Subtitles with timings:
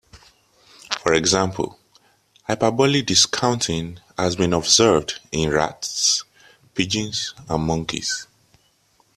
[1.03, 1.77] For example,
[2.45, 6.23] hyperbolic discounting has been observed in rats,
[6.73, 8.25] pigeons, and monkeys.